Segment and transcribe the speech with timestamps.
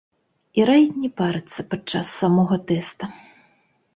[0.59, 3.13] І раіць не парыцца падчас самога тэста.